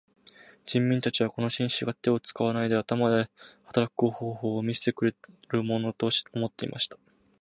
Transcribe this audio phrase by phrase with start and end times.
[0.65, 3.29] 人民たちはこの紳士が手を使わないで頭で
[3.65, 5.15] 働く方法を見せてくれ
[5.49, 6.97] るものと思っていました。